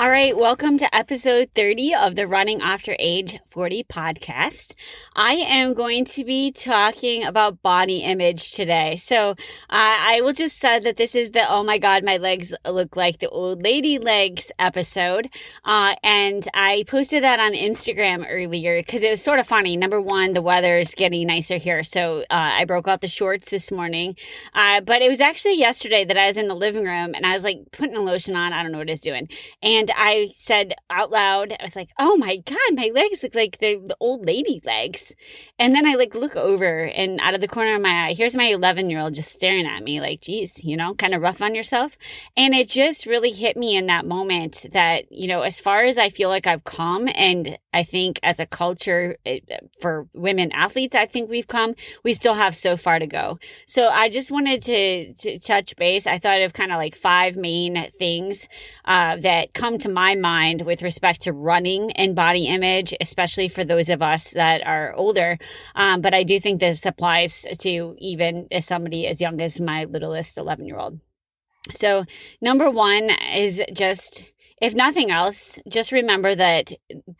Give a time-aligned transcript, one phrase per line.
[0.00, 4.72] All right, welcome to episode 30 of the Running After Age 40 podcast.
[5.14, 8.96] I am going to be talking about body image today.
[8.96, 9.34] So uh,
[9.68, 13.18] I will just say that this is the oh my god, my legs look like
[13.18, 15.28] the old lady legs episode.
[15.66, 19.76] Uh, and I posted that on Instagram earlier because it was sort of funny.
[19.76, 21.82] Number one, the weather is getting nicer here.
[21.82, 24.16] So uh, I broke out the shorts this morning.
[24.54, 27.34] Uh, but it was actually yesterday that I was in the living room and I
[27.34, 28.54] was like putting a lotion on.
[28.54, 29.28] I don't know what it's doing.
[29.62, 33.58] And I said out loud, I was like, oh my God, my legs look like
[33.58, 35.14] the, the old lady legs.
[35.58, 38.36] And then I like look over and out of the corner of my eye, here's
[38.36, 41.42] my 11 year old just staring at me like, geez, you know, kind of rough
[41.42, 41.96] on yourself.
[42.36, 45.98] And it just really hit me in that moment that, you know, as far as
[45.98, 49.48] I feel like I've come and I think as a culture it,
[49.80, 53.38] for women athletes, I think we've come, we still have so far to go.
[53.66, 56.06] So I just wanted to, to touch base.
[56.06, 58.46] I thought of kind of like five main things
[58.84, 63.64] uh, that come to my mind with respect to running and body image, especially for
[63.64, 65.38] those of us that are older.
[65.74, 69.84] Um, but I do think this applies to even as somebody as young as my
[69.84, 71.00] littlest 11 year old.
[71.70, 72.04] So,
[72.40, 74.29] number one is just
[74.60, 76.72] if nothing else, just remember that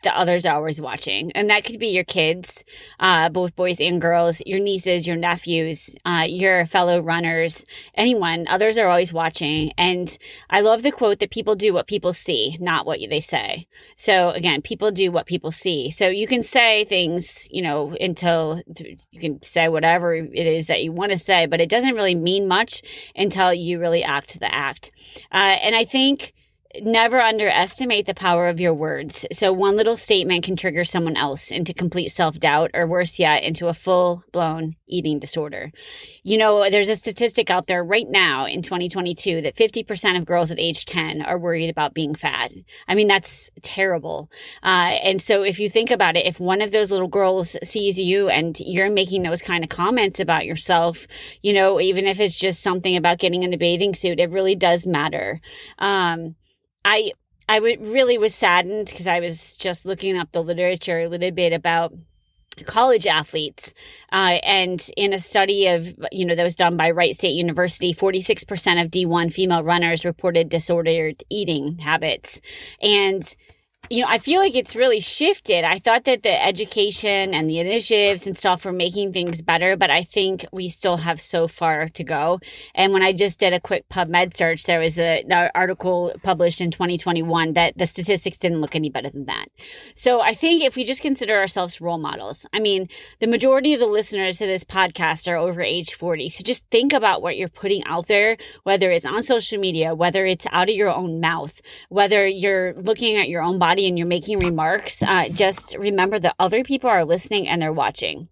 [0.03, 1.31] the others are always watching.
[1.31, 2.63] And that could be your kids,
[2.99, 7.65] uh, both boys and girls, your nieces, your nephews, uh, your fellow runners,
[7.95, 8.47] anyone.
[8.47, 9.71] Others are always watching.
[9.77, 10.15] And
[10.49, 13.67] I love the quote that people do what people see, not what they say.
[13.95, 15.89] So again, people do what people see.
[15.89, 18.61] So you can say things, you know, until
[19.11, 22.15] you can say whatever it is that you want to say, but it doesn't really
[22.15, 22.83] mean much
[23.15, 24.91] until you really act the act.
[25.31, 26.33] Uh, and I think,
[26.81, 29.25] never underestimate the power of your words.
[29.31, 33.67] So one little statement can trigger someone else into complete self-doubt or worse yet, into
[33.67, 35.71] a full-blown eating disorder.
[36.23, 40.51] You know, there's a statistic out there right now in 2022 that 50% of girls
[40.51, 42.53] at age 10 are worried about being fat.
[42.87, 44.29] I mean, that's terrible.
[44.63, 47.97] Uh, and so if you think about it, if one of those little girls sees
[47.97, 51.07] you and you're making those kind of comments about yourself,
[51.41, 54.55] you know, even if it's just something about getting in a bathing suit, it really
[54.55, 55.39] does matter.
[55.79, 56.35] Um,
[56.85, 57.11] I
[57.49, 61.53] I really was saddened because I was just looking up the literature a little bit
[61.53, 61.93] about
[62.65, 63.73] college athletes
[64.11, 67.93] uh, and in a study of you know that was done by wright state university
[67.93, 72.41] 46% of d1 female runners reported disordered eating habits.
[72.81, 73.23] And
[73.91, 75.65] you know, I feel like it's really shifted.
[75.65, 79.89] I thought that the education and the initiatives and stuff were making things better, but
[79.89, 82.39] I think we still have so far to go.
[82.73, 86.61] And when I just did a quick PubMed search, there was a, an article published
[86.61, 89.47] in 2021 that the statistics didn't look any better than that.
[89.93, 92.87] So I think if we just consider ourselves role models, I mean,
[93.19, 96.29] the majority of the listeners to this podcast are over age 40.
[96.29, 100.25] So just think about what you're putting out there, whether it's on social media, whether
[100.25, 101.59] it's out of your own mouth,
[101.89, 106.35] whether you're looking at your own body and you're making remarks, uh, just remember that
[106.39, 108.27] other people are listening and they're watching.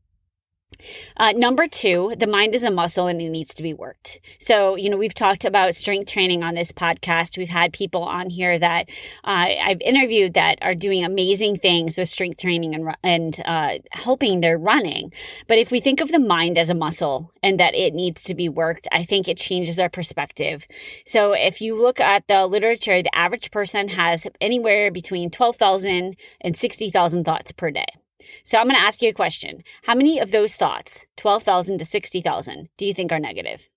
[1.17, 4.19] Uh, number two, the mind is a muscle and it needs to be worked.
[4.39, 7.37] So, you know, we've talked about strength training on this podcast.
[7.37, 8.89] We've had people on here that
[9.25, 14.39] uh, I've interviewed that are doing amazing things with strength training and, and uh, helping
[14.39, 15.11] their running.
[15.47, 18.35] But if we think of the mind as a muscle and that it needs to
[18.35, 20.65] be worked, I think it changes our perspective.
[21.05, 26.57] So, if you look at the literature, the average person has anywhere between 12,000 and
[26.57, 27.98] 60,000 thoughts per day.
[28.43, 29.63] So I'm going to ask you a question.
[29.83, 33.67] How many of those thoughts, 12,000 to 60,000, do you think are negative?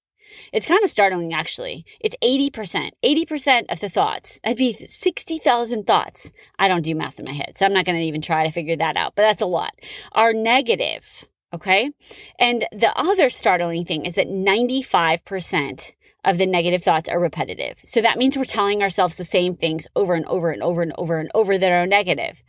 [0.53, 1.85] It's kind of startling, actually.
[2.01, 2.91] It's 80%.
[3.05, 6.31] 80% of the thoughts, that'd be 60,000 thoughts.
[6.59, 8.53] I don't do math in my head, so I'm not going to even try to
[8.53, 9.73] figure that out, but that's a lot,
[10.13, 11.27] are negative.
[11.55, 11.91] Okay.
[12.39, 15.93] And the other startling thing is that 95%
[16.25, 17.79] of the negative thoughts are repetitive.
[17.85, 20.93] So that means we're telling ourselves the same things over and over and over and
[20.97, 22.43] over and over that are negative.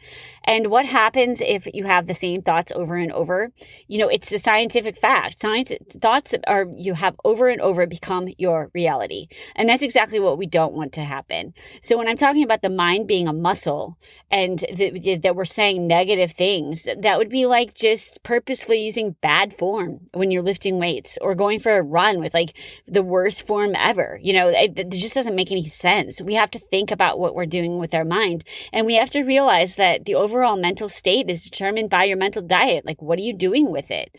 [0.45, 3.51] And what happens if you have the same thoughts over and over?
[3.88, 5.40] You know, it's a scientific fact.
[5.40, 9.28] Science thoughts that are you have over and over become your reality.
[9.56, 11.54] And that's exactly what we don't want to happen.
[11.81, 13.98] So when I'm talking about the mind being a muscle
[14.31, 20.01] and that we're saying negative things, that would be like just purposefully using bad form
[20.13, 22.54] when you're lifting weights or going for a run with like
[22.88, 24.19] the worst form ever.
[24.22, 26.22] You know, it, it just doesn't make any sense.
[26.22, 29.24] We have to think about what we're doing with our mind and we have to
[29.24, 32.83] realize that the overall mental state is determined by your mental diet.
[32.85, 34.15] Like, what are you doing with it?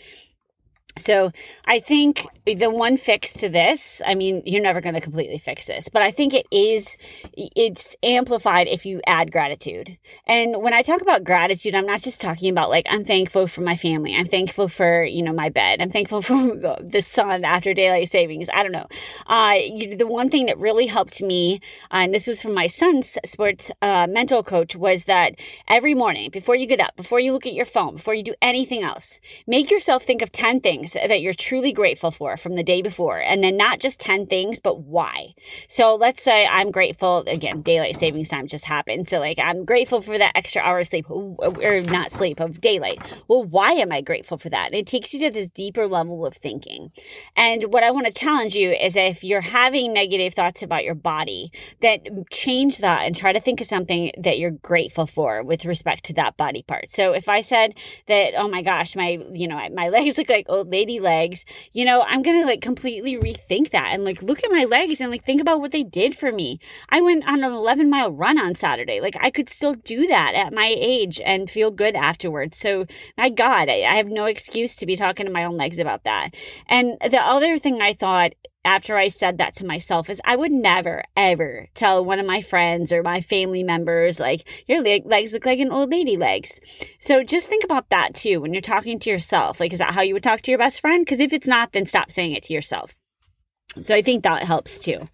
[0.96, 1.32] So
[1.64, 5.66] I think the one fix to this, I mean, you're never going to completely fix
[5.66, 6.96] this, but I think it is,
[7.34, 9.98] it's amplified if you add gratitude.
[10.28, 13.62] And when I talk about gratitude, I'm not just talking about like, I'm thankful for
[13.62, 14.14] my family.
[14.14, 15.80] I'm thankful for, you know, my bed.
[15.80, 18.48] I'm thankful for the sun after daylight savings.
[18.54, 18.86] I don't know.
[19.26, 22.68] Uh, you, the one thing that really helped me, uh, and this was from my
[22.68, 25.32] son's sports, uh, mental coach was that
[25.66, 28.34] every morning before you get up, before you look at your phone, before you do
[28.40, 32.54] anything else, make yourself think of 10 things things that you're truly grateful for from
[32.54, 33.18] the day before.
[33.18, 35.34] And then not just 10 things, but why.
[35.68, 39.08] So let's say I'm grateful, again, daylight savings time just happened.
[39.08, 43.00] So like I'm grateful for that extra hour of sleep or not sleep of daylight.
[43.28, 44.74] Well, why am I grateful for that?
[44.74, 46.90] It takes you to this deeper level of thinking.
[47.36, 50.94] And what I want to challenge you is if you're having negative thoughts about your
[50.94, 51.50] body,
[51.82, 52.00] that
[52.30, 56.14] change that and try to think of something that you're grateful for with respect to
[56.14, 56.90] that body part.
[56.90, 57.74] So if I said
[58.08, 61.84] that, oh my gosh, my, you know, my legs look like old lady legs, you
[61.84, 65.08] know, I'm going to like completely rethink that and like look at my legs and
[65.08, 66.58] like think about what they did for me.
[66.88, 69.00] I went on an 11 mile run on Saturday.
[69.00, 72.58] Like I could still do that at my age and feel good afterwards.
[72.58, 72.86] So
[73.16, 76.02] my God, I, I have no excuse to be talking to my own legs about
[76.04, 76.34] that.
[76.66, 78.32] And the other thing I thought
[78.64, 82.40] after I said that to myself is I would never, ever tell one of my
[82.40, 86.60] friends or my family members, like, your legs look like an old lady legs.
[86.98, 89.60] So just think about that too when you're talking to yourself.
[89.60, 91.04] Like, is that how you would talk to your best friend?
[91.04, 92.94] Because if it's not, then stop saying it to yourself.
[93.80, 95.08] So I think that helps too.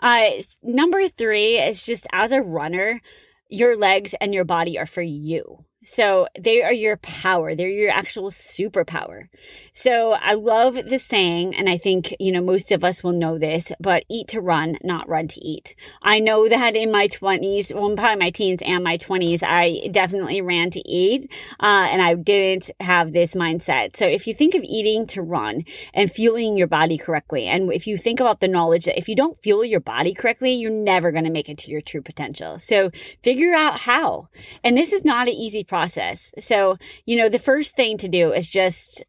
[0.00, 0.30] Uh,
[0.62, 3.00] number three is just as a runner,
[3.48, 5.64] your legs and your body are for you.
[5.86, 7.54] So they are your power.
[7.54, 9.28] They're your actual superpower.
[9.72, 13.38] So I love the saying, and I think, you know, most of us will know
[13.38, 15.76] this, but eat to run, not run to eat.
[16.02, 20.40] I know that in my 20s, well, probably my teens and my 20s, I definitely
[20.40, 21.30] ran to eat,
[21.60, 23.96] uh, and I didn't have this mindset.
[23.96, 27.86] So if you think of eating to run and fueling your body correctly, and if
[27.86, 31.12] you think about the knowledge that if you don't fuel your body correctly, you're never
[31.12, 32.58] going to make it to your true potential.
[32.58, 32.90] So
[33.22, 34.30] figure out how.
[34.64, 36.32] And this is not an easy process process.
[36.38, 39.04] So, you know, the first thing to do is just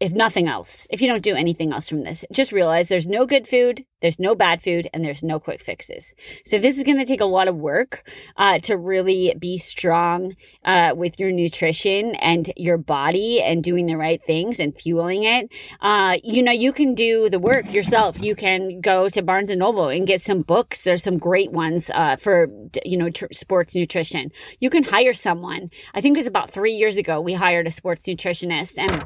[0.00, 3.24] if nothing else, if you don't do anything else from this, just realize there's no
[3.26, 6.14] good food, there's no bad food, and there's no quick fixes.
[6.44, 10.34] So this is going to take a lot of work uh, to really be strong
[10.64, 15.48] uh, with your nutrition and your body and doing the right things and fueling it.
[15.80, 18.20] Uh, you know, you can do the work yourself.
[18.20, 20.82] You can go to Barnes and Noble and get some books.
[20.82, 22.48] There's some great ones uh, for
[22.84, 24.32] you know tr- sports nutrition.
[24.58, 25.70] You can hire someone.
[25.94, 29.04] I think it was about three years ago we hired a sports nutritionist and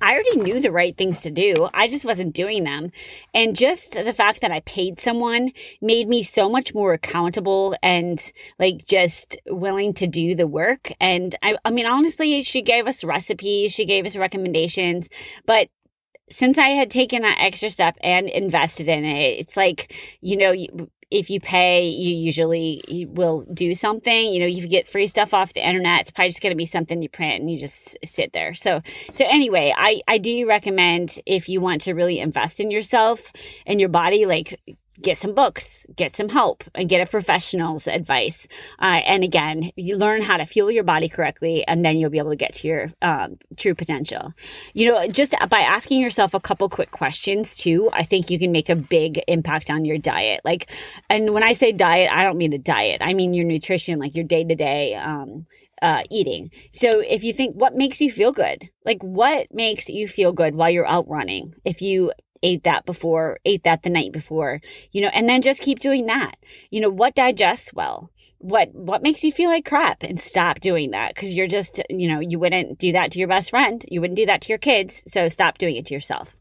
[0.00, 1.68] I already knew the right things to do.
[1.72, 2.90] I just wasn't doing them.
[3.34, 8.20] And just the fact that I paid someone made me so much more accountable and
[8.58, 10.92] like just willing to do the work.
[11.00, 15.08] And I, I mean, honestly, she gave us recipes, she gave us recommendations,
[15.46, 15.68] but
[16.28, 20.52] since I had taken that extra step and invested in it, it's like, you know,
[21.10, 24.32] if you pay, you usually will do something.
[24.32, 26.00] You know, you get free stuff off the internet.
[26.00, 28.54] It's probably just going to be something you print and you just sit there.
[28.54, 28.82] So,
[29.12, 33.30] so anyway, I, I do recommend if you want to really invest in yourself
[33.66, 34.60] and your body, like
[35.02, 38.46] get some books, get some help, and get a professional's advice.
[38.80, 42.18] Uh, and again, you learn how to fuel your body correctly, and then you'll be
[42.18, 44.32] able to get to your um, true potential.
[44.74, 48.52] You know, just by asking yourself a couple quick questions too, I think you can
[48.52, 50.40] make a big impact on your diet.
[50.44, 50.70] Like,
[51.10, 54.14] and when I say diet, I don't mean a diet, I mean your nutrition, like
[54.14, 54.94] your day to day.
[55.82, 56.50] Uh, eating.
[56.72, 60.54] So if you think what makes you feel good, like what makes you feel good
[60.54, 62.12] while you're out running, if you
[62.42, 64.60] ate that before, ate that the night before,
[64.92, 66.36] you know, and then just keep doing that.
[66.70, 68.10] You know, what digests well?
[68.38, 72.06] What what makes you feel like crap and stop doing that because you're just, you
[72.06, 73.84] know, you wouldn't do that to your best friend.
[73.88, 75.02] You wouldn't do that to your kids.
[75.06, 76.35] So stop doing it to yourself.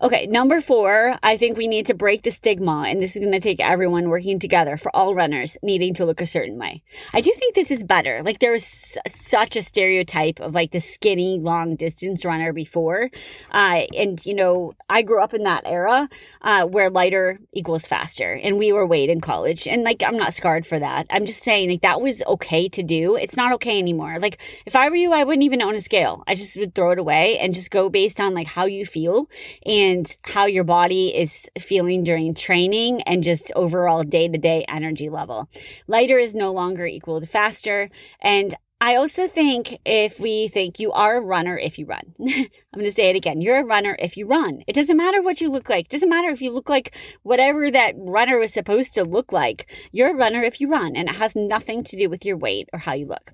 [0.00, 3.32] Okay, number four, I think we need to break the stigma, and this is going
[3.32, 6.84] to take everyone working together for all runners needing to look a certain way.
[7.12, 8.22] I do think this is better.
[8.22, 13.10] Like, there was such a stereotype of like the skinny, long distance runner before.
[13.50, 16.08] Uh, and, you know, I grew up in that era
[16.42, 19.66] uh, where lighter equals faster, and we were weighed in college.
[19.66, 21.08] And like, I'm not scarred for that.
[21.10, 23.16] I'm just saying, like, that was okay to do.
[23.16, 24.20] It's not okay anymore.
[24.20, 26.22] Like, if I were you, I wouldn't even own a scale.
[26.28, 29.28] I just would throw it away and just go based on like how you feel.
[29.66, 34.64] And and how your body is feeling during training and just overall day to day
[34.68, 35.48] energy level.
[35.86, 37.88] Lighter is no longer equal to faster.
[38.20, 42.48] And I also think if we think you are a runner if you run, I'm
[42.74, 43.40] going to say it again.
[43.40, 44.62] You're a runner if you run.
[44.66, 45.86] It doesn't matter what you look like.
[45.86, 49.68] It doesn't matter if you look like whatever that runner was supposed to look like.
[49.90, 52.68] You're a runner if you run, and it has nothing to do with your weight
[52.72, 53.32] or how you look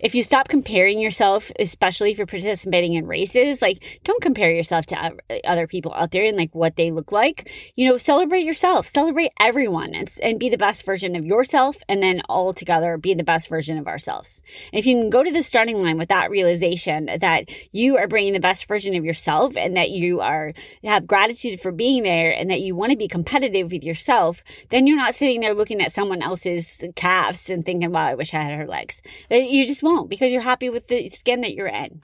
[0.00, 4.86] if you stop comparing yourself, especially if you're participating in races, like don't compare yourself
[4.86, 7.50] to other people out there and like what they look like.
[7.76, 11.76] You know, celebrate yourself, celebrate everyone and, and be the best version of yourself.
[11.88, 14.42] And then all together be the best version of ourselves.
[14.72, 18.32] If you can go to the starting line with that realization that you are bringing
[18.32, 20.52] the best version of yourself and that you are
[20.84, 24.86] have gratitude for being there and that you want to be competitive with yourself, then
[24.86, 28.42] you're not sitting there looking at someone else's calves and thinking, wow, I wish I
[28.42, 29.02] had her legs
[29.48, 32.02] you just won't because you're happy with the skin that you're in.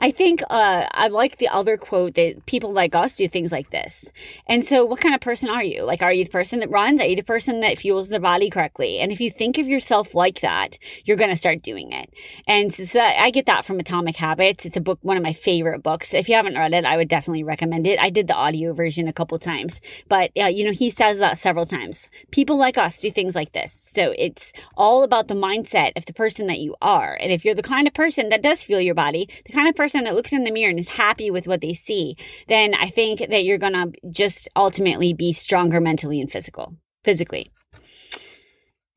[0.00, 3.70] I think uh, I like the other quote that people like us do things like
[3.70, 4.12] this.
[4.46, 5.82] And so, what kind of person are you?
[5.82, 7.00] Like, are you the person that runs?
[7.00, 9.00] Are you the person that fuels the body correctly?
[9.00, 12.10] And if you think of yourself like that, you're going to start doing it.
[12.46, 14.64] And so I get that from Atomic Habits.
[14.64, 16.14] It's a book, one of my favorite books.
[16.14, 17.98] If you haven't read it, I would definitely recommend it.
[17.98, 21.38] I did the audio version a couple times, but uh, you know, he says that
[21.38, 22.08] several times.
[22.30, 23.72] People like us do things like this.
[23.72, 27.18] So it's all about the mindset of the person that you are.
[27.20, 29.74] And if you're the kind of person that does feel your body, the kind of
[29.74, 32.16] person that looks in the mirror and is happy with what they see,
[32.48, 37.50] then I think that you're going to just ultimately be stronger mentally and physical, physically.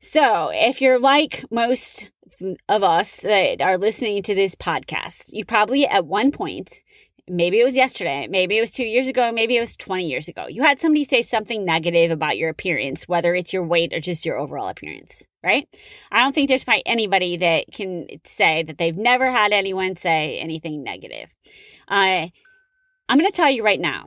[0.00, 2.10] So, if you're like most
[2.68, 6.80] of us that are listening to this podcast, you probably at one point
[7.28, 10.28] maybe it was yesterday, maybe it was two years ago, maybe it was 20 years
[10.28, 10.46] ago.
[10.48, 14.26] You had somebody say something negative about your appearance, whether it's your weight or just
[14.26, 15.68] your overall appearance, right?
[16.10, 20.38] I don't think there's probably anybody that can say that they've never had anyone say
[20.38, 21.28] anything negative.
[21.88, 22.26] Uh,
[23.08, 24.06] I'm going to tell you right now.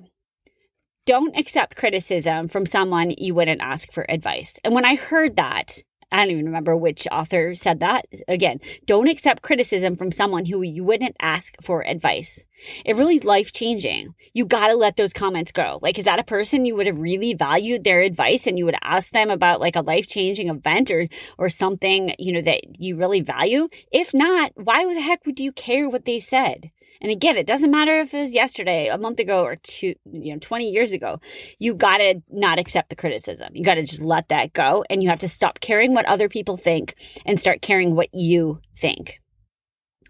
[1.06, 4.58] Don't accept criticism from someone you wouldn't ask for advice.
[4.64, 5.78] And when I heard that,
[6.16, 8.06] I don't even remember which author said that.
[8.30, 12.46] Again, don't accept criticism from someone who you wouldn't ask for advice.
[12.86, 14.16] It really is life changing.
[14.34, 15.78] You got to let those comments go.
[15.82, 18.78] Like, is that a person you would have really valued their advice and you would
[18.82, 22.96] ask them about like a life changing event or, or something, you know, that you
[22.96, 23.68] really value?
[23.92, 26.72] If not, why the heck would you care what they said?
[27.06, 30.34] And again, it doesn't matter if it was yesterday, a month ago, or two, you
[30.34, 31.22] know, 20 years ago.
[31.60, 33.50] You got to not accept the criticism.
[33.54, 34.84] You got to just let that go.
[34.90, 38.60] And you have to stop caring what other people think and start caring what you
[38.76, 39.22] think.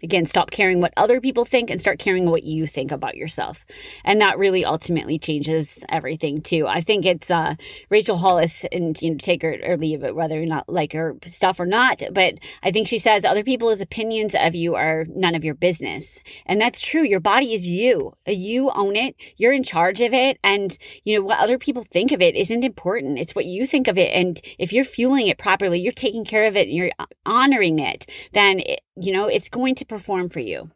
[0.02, 3.64] Again, stop caring what other people think and start caring what you think about yourself.
[4.04, 6.66] And that really ultimately changes everything too.
[6.66, 7.54] I think it's uh,
[7.88, 11.16] Rachel Hollis and you know take her or leave it, whether you not like her
[11.26, 12.02] stuff or not.
[12.12, 16.20] But I think she says other people's opinions of you are none of your business.
[16.44, 17.02] And that's true.
[17.02, 18.12] Your body is you.
[18.26, 19.16] You own it.
[19.38, 20.38] You're in charge of it.
[20.44, 23.18] And you know what other people think of it isn't important.
[23.18, 24.12] It's what you think of it.
[24.12, 26.92] And if you're fueling it properly, you're taking care of it and you're
[27.24, 30.70] honoring it, then it, you know, it's going to perform for you.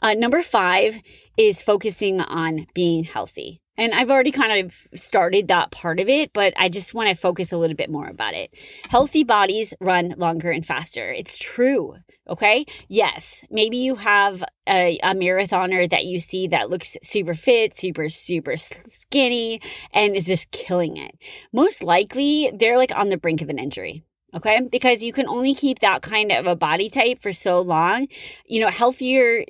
[0.00, 0.98] Uh, number five
[1.36, 3.60] is focusing on being healthy.
[3.76, 7.14] And I've already kind of started that part of it, but I just want to
[7.14, 8.52] focus a little bit more about it.
[8.90, 11.10] Healthy bodies run longer and faster.
[11.10, 11.96] It's true.
[12.28, 12.66] Okay.
[12.88, 13.42] Yes.
[13.50, 18.58] Maybe you have a, a marathoner that you see that looks super fit, super, super
[18.58, 19.62] skinny,
[19.94, 21.12] and is just killing it.
[21.50, 24.04] Most likely they're like on the brink of an injury.
[24.34, 24.60] Okay.
[24.70, 28.06] Because you can only keep that kind of a body type for so long.
[28.46, 29.44] You know, healthier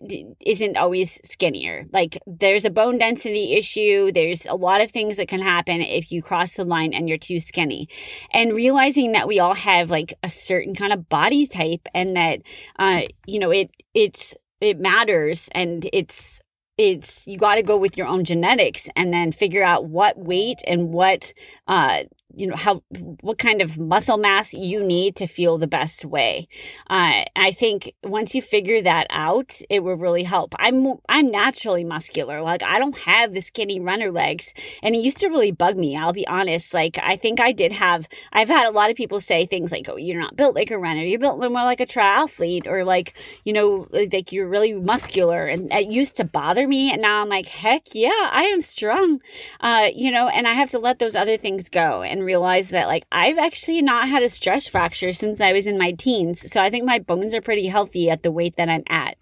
[0.44, 1.84] isn't always skinnier.
[1.92, 4.10] Like there's a bone density issue.
[4.10, 7.18] There's a lot of things that can happen if you cross the line and you're
[7.18, 7.88] too skinny.
[8.32, 12.40] And realizing that we all have like a certain kind of body type and that,
[12.78, 16.40] uh, you know, it, it's, it matters and it's,
[16.78, 20.60] it's you got to go with your own genetics and then figure out what weight
[20.66, 21.34] and what
[21.68, 22.82] uh you know how
[23.20, 26.48] what kind of muscle mass you need to feel the best way.
[26.88, 30.54] Uh, i think once you figure that out it will really help.
[30.58, 32.40] I'm i'm naturally muscular.
[32.42, 35.96] Like i don't have the skinny runner legs and it used to really bug me
[35.96, 36.74] i'll be honest.
[36.74, 39.88] Like i think i did have i've had a lot of people say things like
[39.88, 41.02] oh you're not built like a runner.
[41.02, 45.72] You're built more like a triathlete or like you know like you're really muscular and
[45.72, 49.20] it used to bother me and now i'm like heck yeah i am strong.
[49.60, 52.88] Uh, you know and i have to let those other things go and realized that
[52.88, 56.50] like I've actually not had a stress fracture since I was in my teens.
[56.50, 59.16] So I think my bones are pretty healthy at the weight that I'm at.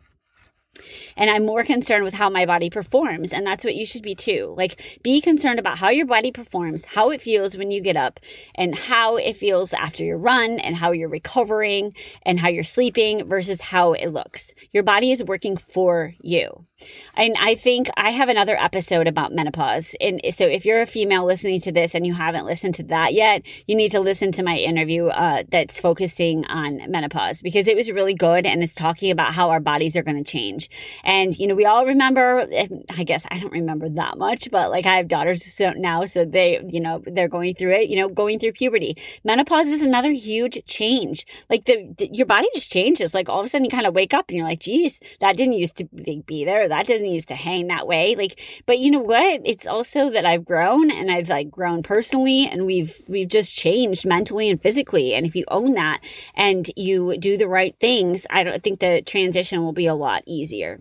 [1.16, 3.32] And I'm more concerned with how my body performs.
[3.32, 4.54] And that's what you should be too.
[4.56, 8.20] Like, be concerned about how your body performs, how it feels when you get up,
[8.54, 13.28] and how it feels after your run, and how you're recovering, and how you're sleeping
[13.28, 14.54] versus how it looks.
[14.72, 16.67] Your body is working for you.
[17.16, 19.96] And I think I have another episode about menopause.
[20.00, 23.12] And so if you're a female listening to this and you haven't listened to that
[23.14, 27.76] yet, you need to listen to my interview uh, that's focusing on menopause because it
[27.76, 30.70] was really good and it's talking about how our bodies are going to change.
[31.02, 32.46] And, you know, we all remember,
[32.90, 36.60] I guess I don't remember that much, but like I have daughters now, so they,
[36.68, 38.96] you know, they're going through it, you know, going through puberty.
[39.24, 41.26] Menopause is another huge change.
[41.50, 43.14] Like the, the your body just changes.
[43.14, 45.36] Like all of a sudden you kind of wake up and you're like, geez, that
[45.36, 46.67] didn't used to be there.
[46.68, 48.14] That doesn't used to hang that way.
[48.14, 49.42] Like, but you know what?
[49.44, 54.06] It's also that I've grown and I've like grown personally and we've, we've just changed
[54.06, 55.14] mentally and physically.
[55.14, 56.00] And if you own that
[56.34, 60.22] and you do the right things, I don't think the transition will be a lot
[60.26, 60.78] easier.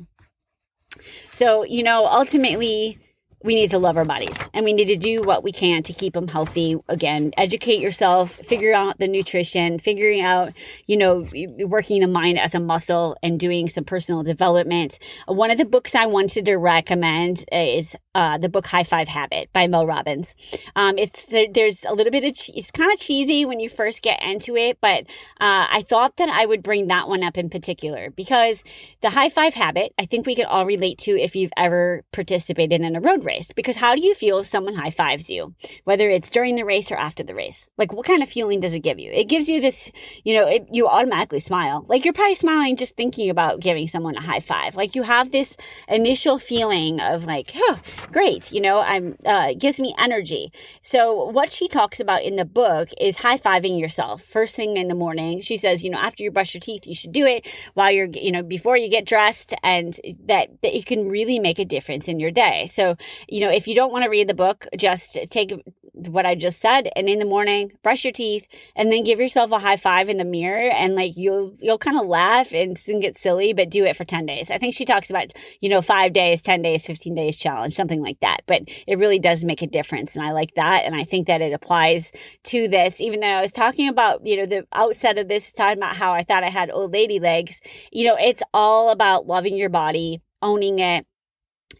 [1.32, 3.00] So, you know, ultimately,
[3.44, 5.94] we need to love our bodies and we need to do what we can to
[5.94, 6.76] keep them healthy.
[6.90, 10.54] Again, educate yourself, figure out the nutrition, figuring out,
[10.88, 11.28] you know,
[11.60, 14.98] working the mind as a muscle and doing some personal development.
[15.28, 19.54] One of the books I wanted to recommend is uh, the book High Five Habit
[19.54, 20.34] by Mel Robbins.
[20.76, 24.22] Um, it's there's a little bit of it's kind of cheesy when you first get
[24.24, 25.02] into it, but
[25.40, 28.64] uh, I thought that I would bring that one up in particular because
[29.02, 32.82] the High Five Habit I think we can all relate to if you've ever participated
[32.82, 33.52] in a road race.
[33.52, 35.54] Because how do you feel if someone high fives you,
[35.84, 37.68] whether it's during the race or after the race?
[37.78, 39.12] Like what kind of feeling does it give you?
[39.12, 39.92] It gives you this,
[40.24, 41.86] you know, it, you automatically smile.
[41.88, 44.76] Like you're probably smiling just thinking about giving someone a high five.
[44.76, 45.56] Like you have this
[45.88, 47.80] initial feeling of like, oh,
[48.12, 48.52] great.
[48.52, 50.52] You know, I'm, uh, gives me energy.
[50.82, 54.88] So what she talks about in the book is high fiving yourself first thing in
[54.88, 55.42] the morning.
[55.42, 58.10] She says, you know, after you brush your teeth, you should do it while you're,
[58.14, 62.08] you know, before you get dressed and that, that it can really make a difference
[62.08, 62.66] in your day.
[62.68, 62.96] So,
[63.28, 65.54] you know, if you don't want to read the book, just take
[65.94, 68.46] what I just said and in the morning, brush your teeth
[68.76, 72.00] and then give yourself a high five in the mirror and like you'll, you'll kind
[72.00, 74.52] of laugh and think it's silly, but do it for 10 days.
[74.52, 78.02] I think she talks about, you know, five days, 10 days, 15 days challenge, something
[78.02, 78.42] like that.
[78.46, 80.16] But it really does make a difference.
[80.16, 80.84] And I like that.
[80.86, 82.12] And I think that it applies
[82.46, 85.78] to this, even though I was talking about, you know, the outset of this, talking
[85.78, 87.60] about how I thought I had old lady legs,
[87.92, 91.06] you know, it's all about loving your body, owning it,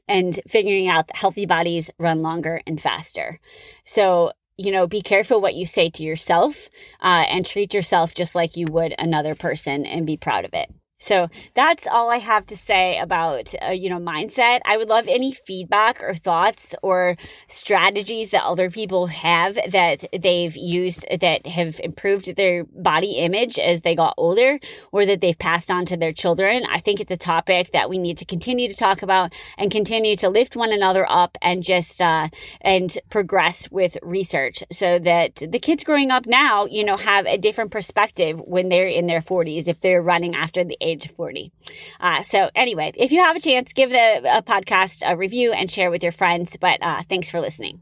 [0.08, 3.40] and figuring out that healthy bodies run longer and faster.
[3.86, 6.70] So, you know, be careful what you say to yourself
[7.02, 10.74] uh, and treat yourself just like you would another person and be proud of it.
[11.00, 14.62] So that's all I have to say about, uh, you know, mindset.
[14.66, 20.56] I would love any feedback or thoughts or strategies that other people have that they've
[20.58, 24.60] used that have improved their body image as they got older
[24.92, 26.64] or that they've passed on to their children.
[26.68, 30.16] I think it's a topic that we need to continue to talk about and continue
[30.18, 32.30] to lift one another up and just, uh,
[32.62, 37.38] and progress with research so that the kids growing up now, you know, have a
[37.38, 41.52] different perspective when they're in their 40s if they're running after the age 40.
[42.00, 45.70] Uh, so, anyway, if you have a chance, give the uh, podcast a review and
[45.70, 46.58] share with your friends.
[46.60, 47.82] But uh, thanks for listening.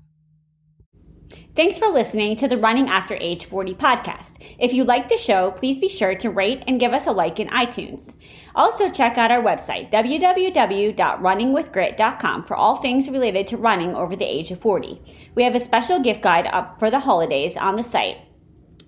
[1.56, 4.56] Thanks for listening to the Running After Age 40 podcast.
[4.60, 7.40] If you like the show, please be sure to rate and give us a like
[7.40, 8.14] in iTunes.
[8.56, 14.52] Also, check out our website, www.runningwithgrit.com, for all things related to running over the age
[14.52, 15.02] of 40.
[15.34, 18.18] We have a special gift guide up for the holidays on the site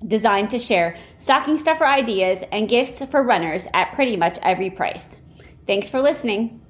[0.05, 5.17] designed to share stocking stuffer ideas and gifts for runners at pretty much every price.
[5.65, 6.61] Thanks for listening.